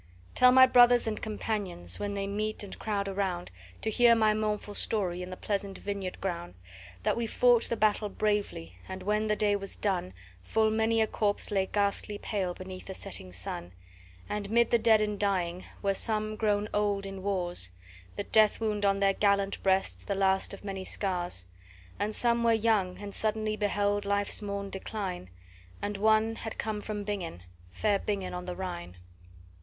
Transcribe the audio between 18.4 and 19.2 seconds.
wound on their